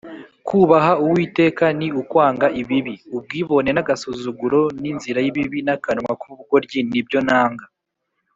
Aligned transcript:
“kubaha 0.47 0.91
uwiteka 1.03 1.65
ni 1.79 1.87
ukwanga 2.01 2.47
ibibi; 2.61 2.95
ubwibone 3.17 3.69
n’agasuzuguro 3.73 4.59
n’inzira 4.81 5.19
y’ibibi 5.21 5.59
n’akanwa 5.63 6.11
k’ubugoryi 6.21 6.79
ni 6.91 7.01
byo 7.07 7.19
nanga 7.27 7.65